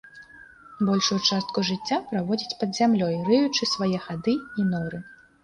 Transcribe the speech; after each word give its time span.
Большую 0.87 1.17
частку 1.29 1.63
жыцця 1.69 1.99
праводзіць 2.13 2.57
пад 2.63 2.69
зямлёй, 2.79 3.19
рыючы 3.29 3.71
свае 3.75 3.93
хады 4.09 4.35
і 4.59 4.69
норы. 4.73 5.05